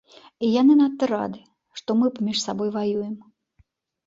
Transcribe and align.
І 0.45 0.47
яны 0.61 0.77
надта 0.79 1.09
рады, 1.11 1.41
што 1.81 1.97
мы 2.01 2.09
паміж 2.17 2.37
сабой 2.47 2.73
ваюем. 2.79 3.15